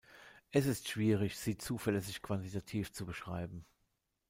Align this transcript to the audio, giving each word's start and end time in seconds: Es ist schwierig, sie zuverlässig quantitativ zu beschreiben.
Es 0.49 0.65
ist 0.65 0.87
schwierig, 0.89 1.37
sie 1.37 1.59
zuverlässig 1.59 2.23
quantitativ 2.23 2.91
zu 2.91 3.05
beschreiben. 3.05 3.67